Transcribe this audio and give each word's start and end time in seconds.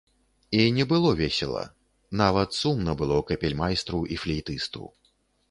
І 0.59 0.63
не 0.77 0.85
было 0.91 1.11
весела, 1.19 1.61
нават 2.23 2.57
сумна 2.61 2.97
было 3.03 3.19
капельмайстру 3.29 4.01
і 4.17 4.21
флейтысту. 4.25 4.83